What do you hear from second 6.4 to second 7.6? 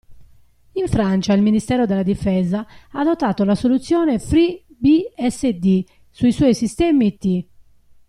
sistemi IT.